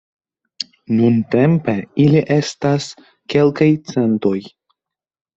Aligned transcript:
Nuntempe 0.99 1.75
ili 2.05 2.23
estas 2.35 2.87
kelkaj 3.33 3.67
centoj. 3.91 4.33